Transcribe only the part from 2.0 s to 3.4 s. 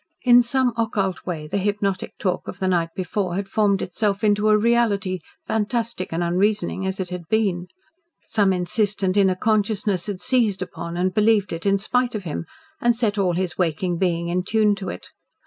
talk of the night before